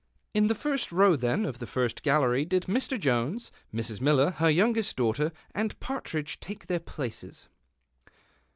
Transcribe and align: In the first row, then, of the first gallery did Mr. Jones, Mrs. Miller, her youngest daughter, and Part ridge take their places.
In 0.33 0.47
the 0.47 0.55
first 0.55 0.91
row, 0.91 1.15
then, 1.15 1.45
of 1.45 1.59
the 1.59 1.67
first 1.67 2.01
gallery 2.01 2.43
did 2.43 2.63
Mr. 2.63 2.99
Jones, 2.99 3.51
Mrs. 3.71 4.01
Miller, 4.01 4.31
her 4.31 4.49
youngest 4.49 4.95
daughter, 4.95 5.31
and 5.53 5.79
Part 5.79 6.11
ridge 6.15 6.39
take 6.39 6.65
their 6.65 6.79
places. 6.79 7.47